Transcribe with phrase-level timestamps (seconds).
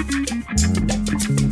[0.00, 1.49] す